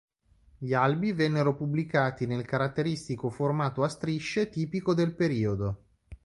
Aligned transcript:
Gli 0.57 0.73
albi 0.73 1.13
vennero 1.13 1.53
pubblicati 1.53 2.25
nel 2.25 2.43
caratteristico 2.43 3.29
formato 3.29 3.83
a 3.83 3.87
strisce 3.87 4.49
tipico 4.49 4.95
del 4.95 5.13
periodo. 5.13 5.83